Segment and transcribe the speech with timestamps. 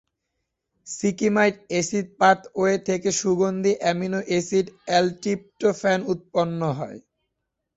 [0.87, 4.65] শিকিমাইট acid pathway থেকে সুগন্ধি amino acid
[4.97, 6.99] এল-ট্রিপটোফ্যান উৎপন্ন হয়।